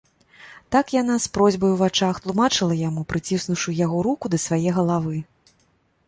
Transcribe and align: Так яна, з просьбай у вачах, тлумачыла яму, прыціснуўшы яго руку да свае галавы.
Так 0.75 0.85
яна, 1.01 1.17
з 1.25 1.29
просьбай 1.37 1.73
у 1.73 1.75
вачах, 1.81 2.21
тлумачыла 2.23 2.77
яму, 2.79 3.03
прыціснуўшы 3.13 3.73
яго 3.85 3.97
руку 4.07 4.25
да 4.35 4.39
свае 4.45 4.69
галавы. 4.79 5.15